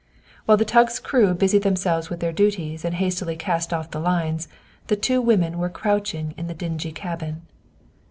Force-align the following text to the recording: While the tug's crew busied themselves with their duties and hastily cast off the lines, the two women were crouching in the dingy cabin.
While 0.45 0.57
the 0.57 0.65
tug's 0.65 0.97
crew 0.99 1.31
busied 1.35 1.61
themselves 1.61 2.09
with 2.09 2.21
their 2.21 2.31
duties 2.31 2.83
and 2.83 2.95
hastily 2.95 3.35
cast 3.35 3.71
off 3.71 3.91
the 3.91 3.99
lines, 3.99 4.47
the 4.87 4.95
two 4.95 5.21
women 5.21 5.59
were 5.59 5.69
crouching 5.69 6.33
in 6.39 6.47
the 6.47 6.55
dingy 6.55 6.91
cabin. 6.91 7.43